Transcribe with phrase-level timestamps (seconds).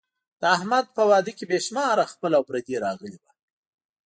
[0.41, 3.31] د احمد په واده کې بې شماره خپل او پردي راغلي وو.